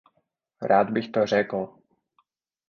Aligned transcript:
Rád 0.61 0.89
bych 0.89 1.09
to 1.09 1.25
řekl. 1.27 1.69